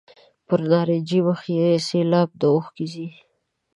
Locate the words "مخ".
1.27-1.39